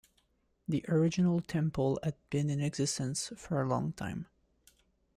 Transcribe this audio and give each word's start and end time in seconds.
The 0.67 0.83
original 0.87 1.41
temple 1.41 1.99
had 2.01 2.15
been 2.31 2.49
in 2.49 2.59
existence 2.59 3.31
for 3.37 3.61
a 3.61 3.67
long 3.67 3.93
time. 3.93 4.25